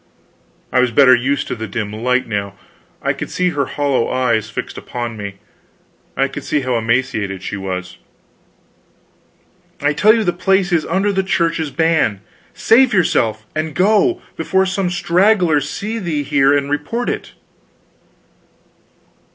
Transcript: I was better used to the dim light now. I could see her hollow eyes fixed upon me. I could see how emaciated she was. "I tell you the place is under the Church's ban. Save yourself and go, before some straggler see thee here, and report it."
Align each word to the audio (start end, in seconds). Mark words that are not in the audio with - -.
I 0.71 0.79
was 0.79 0.89
better 0.89 1.13
used 1.13 1.47
to 1.47 1.55
the 1.55 1.67
dim 1.67 1.93
light 1.93 2.27
now. 2.27 2.55
I 3.03 3.13
could 3.13 3.29
see 3.29 3.49
her 3.49 3.65
hollow 3.65 4.09
eyes 4.09 4.49
fixed 4.49 4.75
upon 4.75 5.15
me. 5.15 5.35
I 6.17 6.27
could 6.27 6.43
see 6.43 6.61
how 6.61 6.75
emaciated 6.75 7.43
she 7.43 7.55
was. 7.55 7.99
"I 9.79 9.93
tell 9.93 10.15
you 10.15 10.23
the 10.23 10.33
place 10.33 10.71
is 10.71 10.87
under 10.87 11.13
the 11.13 11.21
Church's 11.21 11.69
ban. 11.69 12.21
Save 12.55 12.95
yourself 12.95 13.45
and 13.53 13.75
go, 13.75 14.23
before 14.35 14.65
some 14.65 14.89
straggler 14.89 15.61
see 15.61 15.99
thee 15.99 16.23
here, 16.23 16.51
and 16.51 16.71
report 16.71 17.07
it." 17.07 17.33